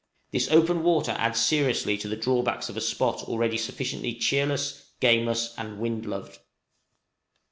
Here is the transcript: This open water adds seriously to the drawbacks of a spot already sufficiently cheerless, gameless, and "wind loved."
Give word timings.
This 0.31 0.49
open 0.49 0.81
water 0.81 1.11
adds 1.11 1.39
seriously 1.39 1.95
to 1.99 2.07
the 2.07 2.15
drawbacks 2.15 2.69
of 2.69 2.75
a 2.75 2.81
spot 2.81 3.21
already 3.25 3.55
sufficiently 3.59 4.15
cheerless, 4.15 4.93
gameless, 4.99 5.53
and 5.59 5.77
"wind 5.77 6.07
loved." 6.07 6.39